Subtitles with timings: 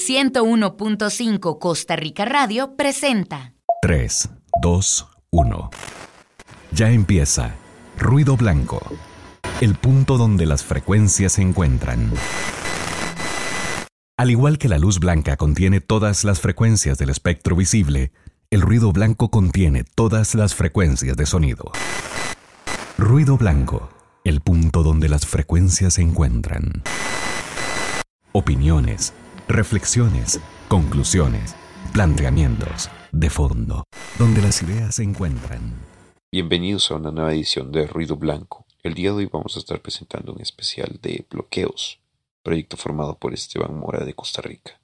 [0.00, 4.30] 101.5 Costa Rica Radio presenta 3,
[4.62, 5.70] 2, 1.
[6.72, 7.54] Ya empieza
[7.98, 8.80] Ruido Blanco,
[9.60, 12.10] el punto donde las frecuencias se encuentran.
[14.16, 18.12] Al igual que la luz blanca contiene todas las frecuencias del espectro visible,
[18.48, 21.72] el ruido blanco contiene todas las frecuencias de sonido.
[22.96, 23.90] Ruido blanco,
[24.24, 26.82] el punto donde las frecuencias se encuentran.
[28.32, 29.12] Opiniones,
[29.52, 31.54] reflexiones, conclusiones,
[31.92, 33.84] planteamientos de fondo,
[34.18, 35.74] donde las ideas se encuentran.
[36.32, 38.64] Bienvenidos a una nueva edición de Ruido Blanco.
[38.82, 42.00] El día de hoy vamos a estar presentando un especial de bloqueos,
[42.42, 44.78] proyecto formado por Esteban Mora de Costa Rica.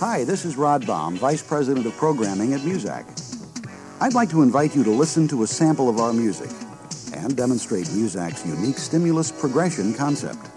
[0.00, 3.19] Hi, this is Rod Baum, Vice President of Programming at Muzak.
[4.02, 6.48] I'd like to invite you to listen to a sample of our music
[7.12, 10.48] and demonstrate Muzak's unique stimulus progression concept.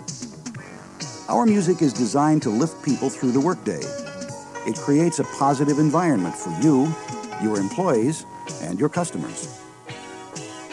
[1.27, 3.81] Our music is designed to lift people through the workday.
[4.65, 6.87] It creates a positive environment for you,
[7.43, 8.25] your employees,
[8.61, 9.61] and your customers.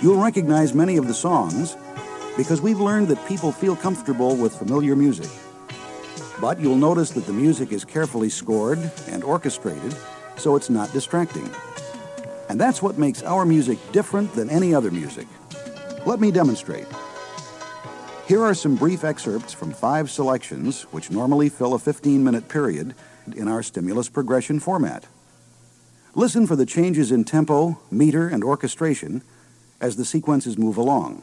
[0.01, 1.77] You'll recognize many of the songs
[2.37, 5.29] because we've learned that people feel comfortable with familiar music.
[6.41, 9.93] But you'll notice that the music is carefully scored and orchestrated
[10.37, 11.51] so it's not distracting.
[12.51, 15.29] And that's what makes our music different than any other music.
[16.05, 16.85] Let me demonstrate.
[18.27, 22.97] Here are some brief excerpts from five selections which normally fill a 15 minute period
[23.37, 25.07] in our stimulus progression format.
[26.17, 29.23] Listen for the changes in tempo, meter, and orchestration
[29.81, 31.23] as the sequences move along.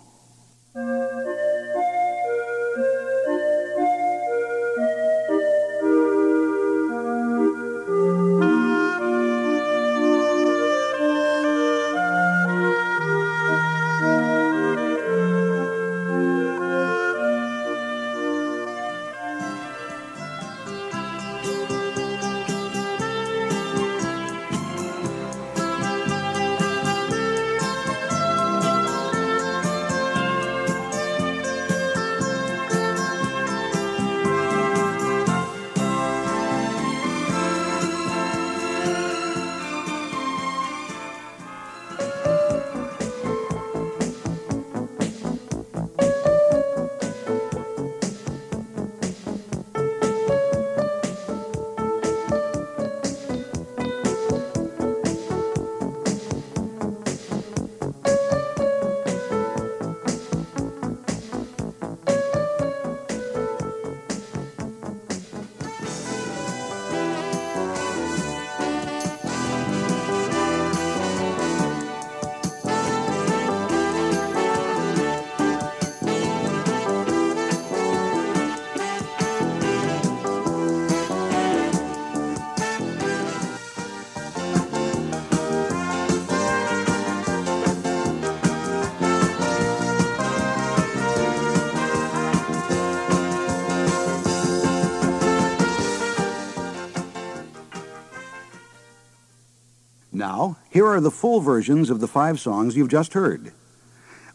[100.28, 103.54] Now, here are the full versions of the five songs you've just heard.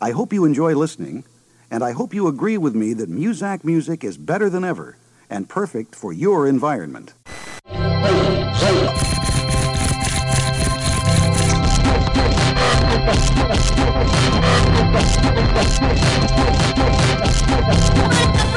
[0.00, 1.24] I hope you enjoy listening,
[1.70, 4.96] and I hope you agree with me that Muzak music is better than ever
[5.28, 7.12] and perfect for your environment.
[7.66, 8.96] Thank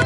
[0.00, 0.05] you.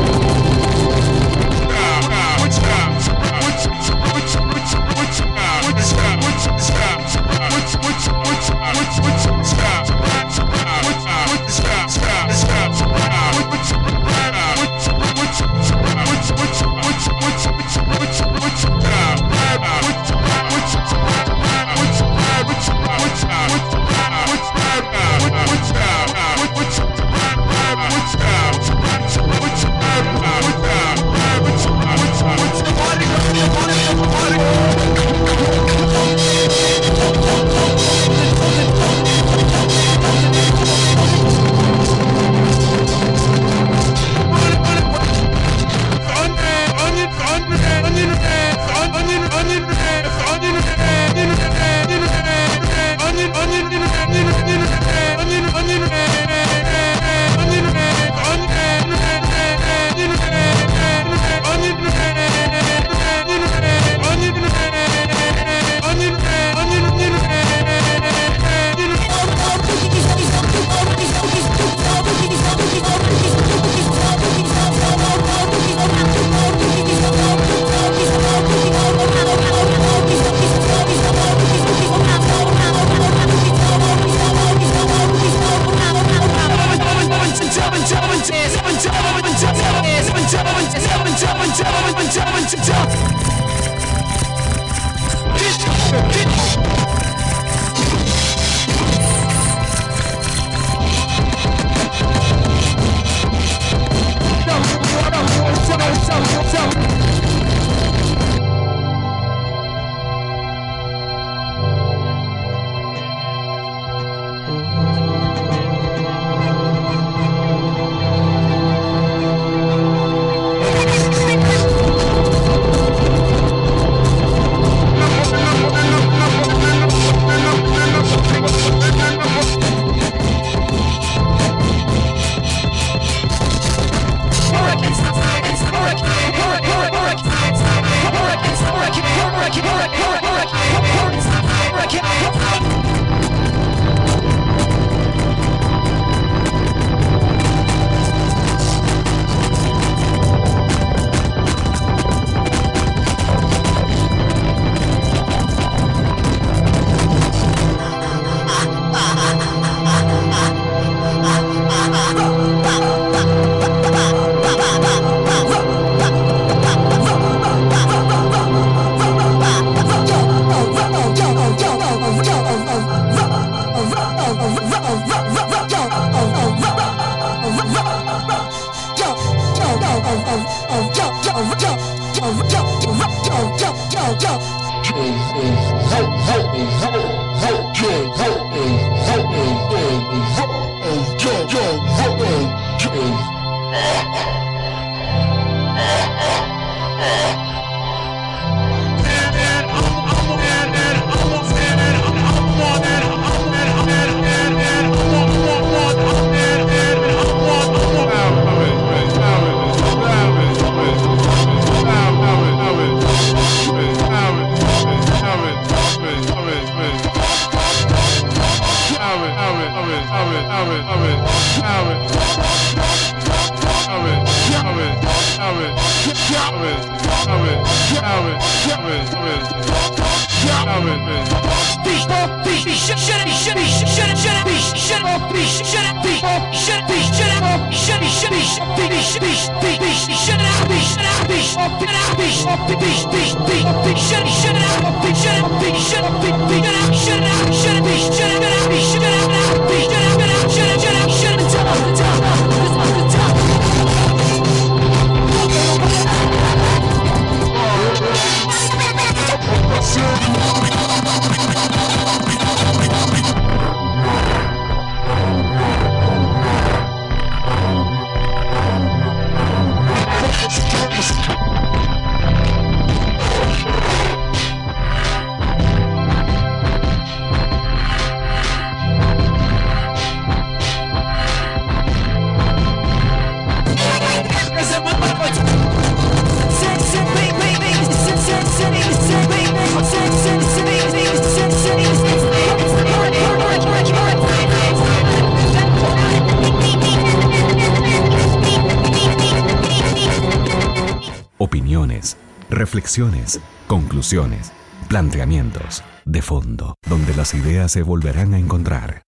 [303.67, 304.51] conclusiones,
[304.89, 309.03] planteamientos de fondo, donde las ideas se volverán a encontrar.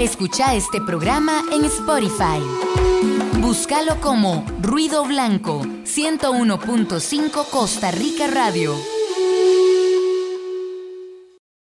[0.00, 2.40] Escucha este programa en Spotify.
[3.40, 8.74] Búscalo como Ruido Blanco 101.5 Costa Rica Radio.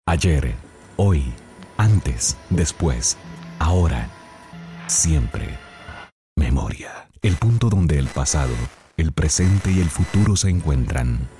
[0.07, 0.55] Ayer,
[0.95, 1.23] hoy,
[1.77, 3.15] antes, después,
[3.59, 4.09] ahora,
[4.87, 5.68] siempre
[7.21, 8.53] el punto donde el pasado,
[8.95, 11.38] el presente y el futuro se encuentran.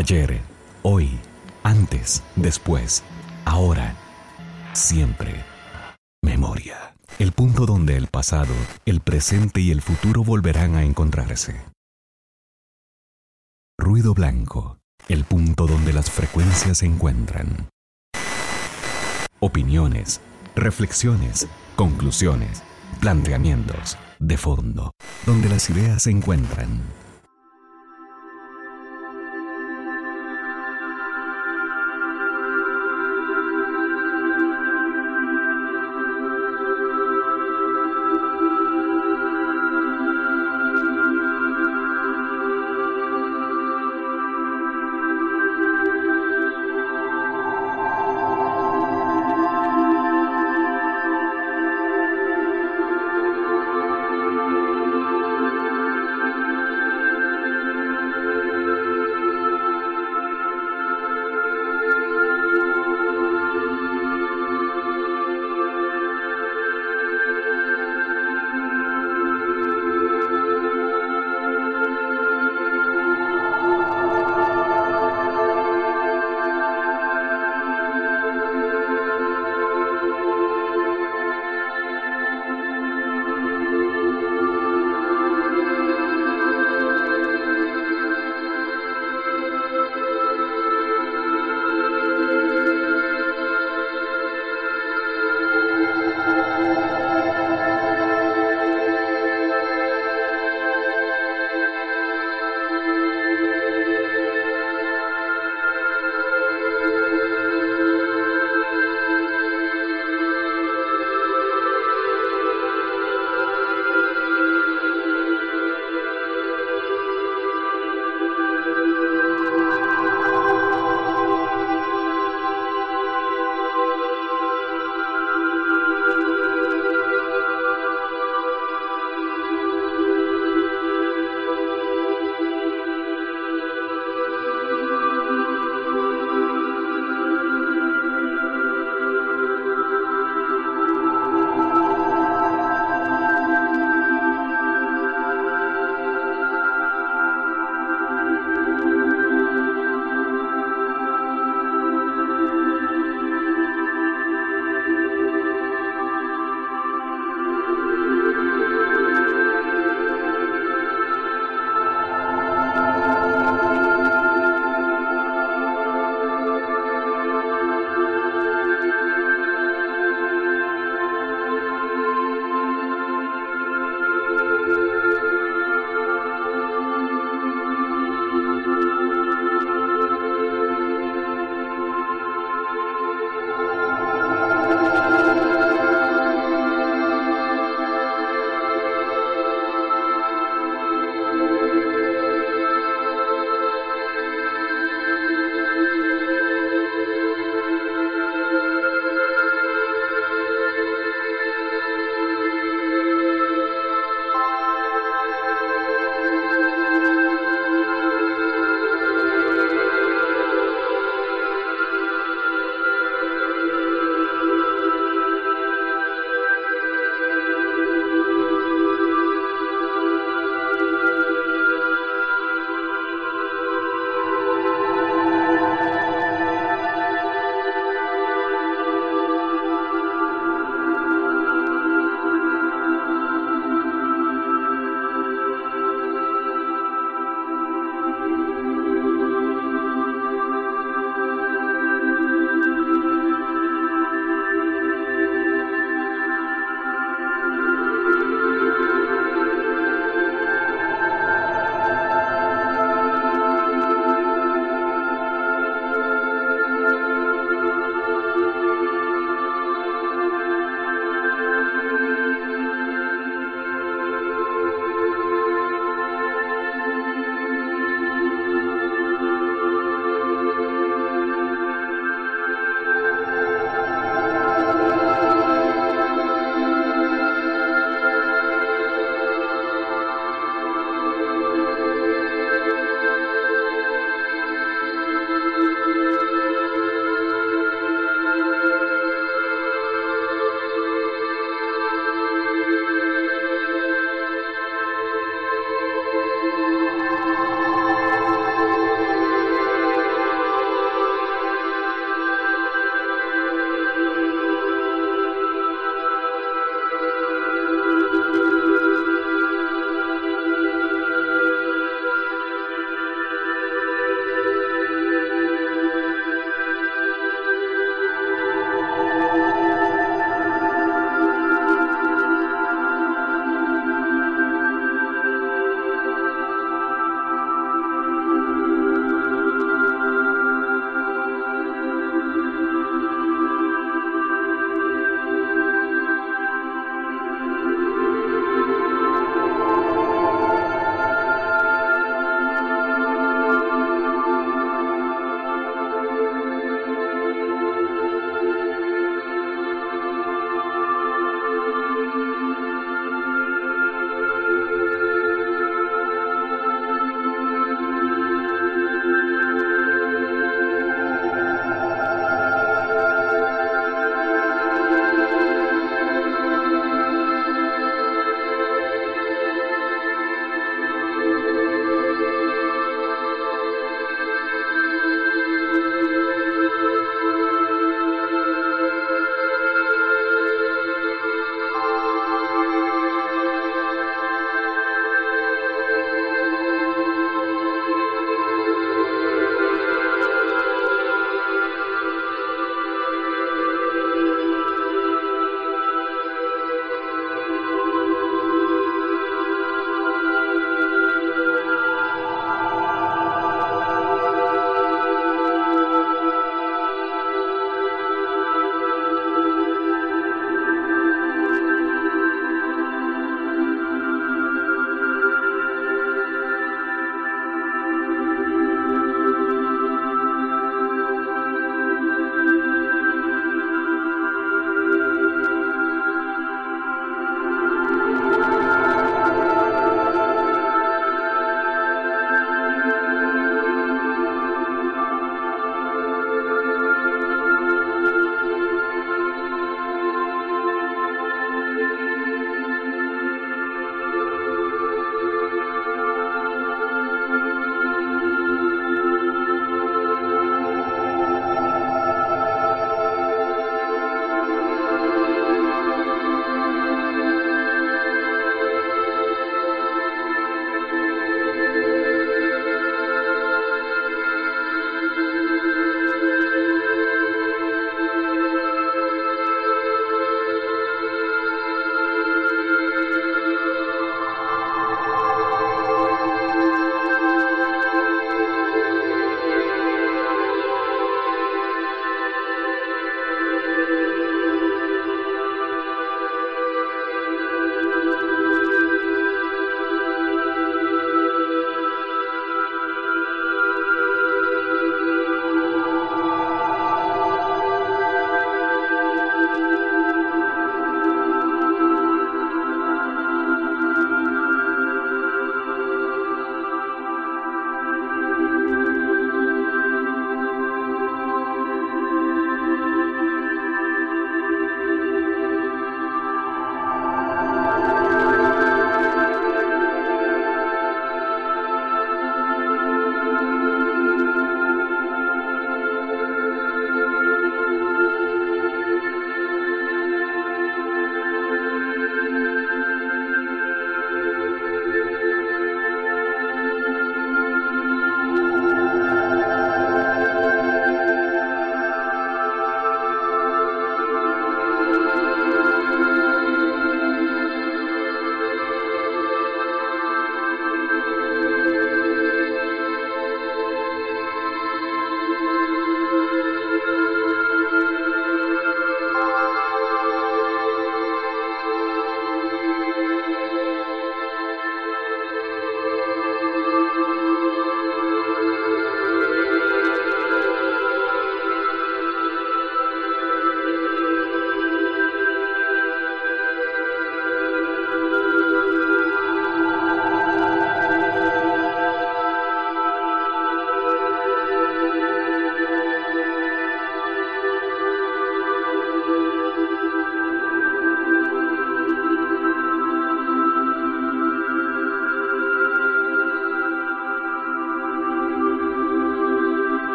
[0.00, 0.40] ayer,
[0.82, 1.10] hoy,
[1.62, 3.04] antes, después,
[3.44, 3.94] ahora,
[4.72, 5.44] siempre.
[6.22, 6.94] Memoria.
[7.18, 8.54] El punto donde el pasado,
[8.86, 11.60] el presente y el futuro volverán a encontrarse.
[13.78, 14.78] Ruido blanco.
[15.08, 17.68] El punto donde las frecuencias se encuentran.
[19.40, 20.22] Opiniones,
[20.56, 22.62] reflexiones, conclusiones,
[23.00, 24.92] planteamientos, de fondo,
[25.26, 26.99] donde las ideas se encuentran.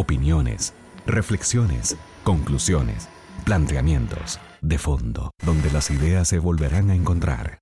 [0.00, 0.72] Opiniones,
[1.04, 3.08] reflexiones, conclusiones,
[3.44, 7.58] planteamientos de fondo, donde las ideas se volverán a encontrar.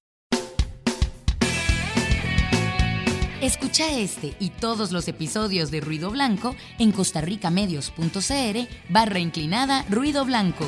[3.41, 10.67] Escucha este y todos los episodios de Ruido Blanco en costarricamedios.cr barra inclinada Ruido Blanco.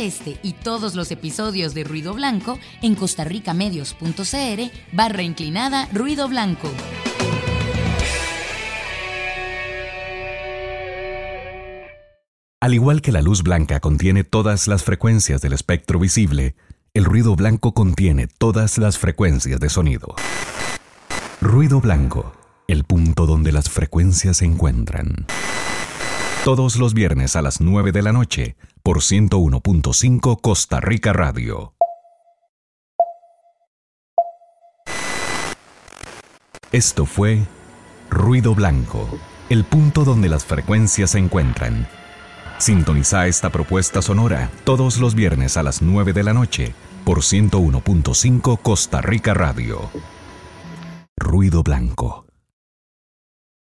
[0.00, 6.70] Este y todos los episodios de Ruido Blanco en costarricamedios.cr barra inclinada Ruido Blanco.
[12.62, 16.54] Al igual que la luz blanca contiene todas las frecuencias del espectro visible,
[16.92, 20.14] el ruido blanco contiene todas las frecuencias de sonido.
[21.40, 22.34] Ruido blanco,
[22.68, 25.26] el punto donde las frecuencias se encuentran.
[26.44, 31.74] Todos los viernes a las 9 de la noche por 101.5 Costa Rica Radio.
[36.72, 37.46] Esto fue
[38.08, 39.06] Ruido Blanco,
[39.50, 41.86] el punto donde las frecuencias se encuentran.
[42.56, 46.72] Sintoniza esta propuesta sonora todos los viernes a las 9 de la noche
[47.04, 49.90] por 101.5 Costa Rica Radio.
[51.18, 52.29] Ruido Blanco.